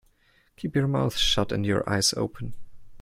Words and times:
Keep 0.55 0.75
your 0.75 0.87
mouth 0.87 1.15
shut 1.15 1.51
and 1.51 1.63
your 1.63 1.87
eyes 1.87 2.11
open. 2.17 2.55